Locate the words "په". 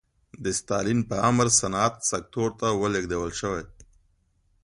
1.09-1.15